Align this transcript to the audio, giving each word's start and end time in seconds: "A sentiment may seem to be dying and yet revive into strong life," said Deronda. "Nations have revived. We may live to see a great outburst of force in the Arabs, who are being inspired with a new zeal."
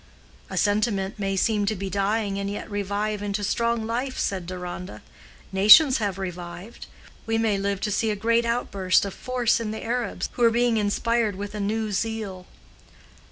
"A 0.49 0.57
sentiment 0.57 1.19
may 1.19 1.35
seem 1.35 1.67
to 1.67 1.75
be 1.75 1.87
dying 1.87 2.39
and 2.39 2.49
yet 2.49 2.67
revive 2.71 3.21
into 3.21 3.43
strong 3.43 3.85
life," 3.85 4.17
said 4.17 4.47
Deronda. 4.47 5.03
"Nations 5.51 5.99
have 5.99 6.17
revived. 6.17 6.87
We 7.27 7.37
may 7.37 7.59
live 7.59 7.79
to 7.81 7.91
see 7.91 8.09
a 8.09 8.15
great 8.15 8.43
outburst 8.43 9.05
of 9.05 9.13
force 9.13 9.59
in 9.59 9.69
the 9.69 9.83
Arabs, 9.83 10.27
who 10.31 10.43
are 10.43 10.49
being 10.49 10.77
inspired 10.77 11.35
with 11.35 11.53
a 11.53 11.59
new 11.59 11.91
zeal." 11.91 12.47